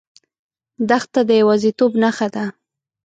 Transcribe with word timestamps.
دښته 0.89 1.21
د 1.29 1.31
یوازیتوب 1.41 1.91
نښه 2.03 2.27
ده. 2.35 2.45